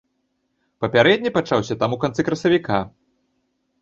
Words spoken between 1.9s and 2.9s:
у канцы красавіка.